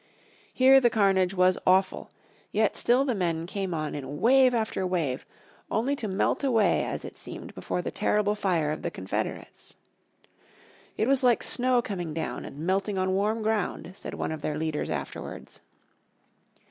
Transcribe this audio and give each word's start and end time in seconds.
Here 0.51 0.79
the 0.79 0.89
carnage 0.89 1.35
was 1.35 1.59
awful, 1.67 2.09
yet 2.51 2.75
still 2.75 3.05
the 3.05 3.13
men 3.13 3.45
came 3.45 3.71
on 3.71 3.93
in 3.93 4.19
wave 4.19 4.51
after 4.51 4.83
wave, 4.83 5.27
only 5.69 5.95
to 5.97 6.07
melt 6.07 6.43
away 6.43 6.83
as 6.83 7.05
it 7.05 7.15
seemed 7.15 7.53
before 7.53 7.83
the 7.83 7.91
terrible 7.91 8.33
fire 8.33 8.71
of 8.71 8.81
the 8.81 8.89
Confederates. 8.89 9.75
"It 10.97 11.07
was 11.07 11.21
like 11.21 11.43
snow 11.43 11.83
coming 11.83 12.15
down 12.15 12.45
and 12.45 12.57
melting 12.65 12.97
on 12.97 13.13
warm 13.13 13.43
ground," 13.43 13.91
said 13.93 14.15
one 14.15 14.31
of 14.31 14.41
their 14.41 14.57
leaders 14.57 14.89
afterwards. 14.89 15.61